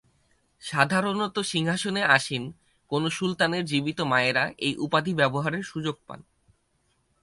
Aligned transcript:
সাধারণত 0.61 1.35
সিংহাসনে 1.43 2.01
আসীন 2.07 2.43
কোন 2.91 3.03
সুলতানের 3.09 3.63
জীবিত 3.65 3.99
মায়েরা 4.01 4.43
এই 4.57 4.73
উপাধি 4.77 5.13
ব্যবহারের 5.13 5.63
সুযোগ 5.63 5.95
পান। 6.07 6.19